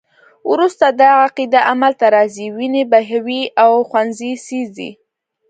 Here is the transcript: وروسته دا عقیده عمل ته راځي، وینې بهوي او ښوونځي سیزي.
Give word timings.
وروسته 0.51 0.85
دا 0.99 1.09
عقیده 1.25 1.59
عمل 1.71 1.93
ته 1.99 2.07
راځي، 2.15 2.47
وینې 2.57 2.83
بهوي 2.91 3.41
او 3.63 3.71
ښوونځي 3.89 4.31
سیزي. 4.45 4.91